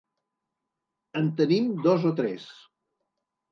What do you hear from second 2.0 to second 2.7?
o tres.